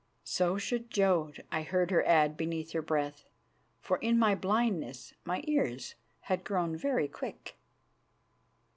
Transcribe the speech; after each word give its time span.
So 0.23 0.57
should 0.57 0.89
Jodd," 0.89 1.43
I 1.51 1.61
heard 1.61 1.91
her 1.91 2.03
add 2.07 2.35
beneath 2.35 2.71
her 2.71 2.81
breath, 2.81 3.29
for 3.81 3.97
in 3.97 4.17
my 4.17 4.33
blindness 4.33 5.13
my 5.25 5.41
ears 5.45 5.93
had 6.21 6.43
grown 6.43 6.75
very 6.75 7.07
quick. 7.07 7.55